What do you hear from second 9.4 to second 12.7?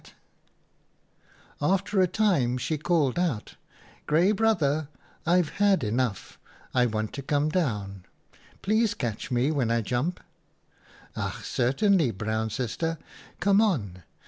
when I jump.' "■ Ach, certainly Brown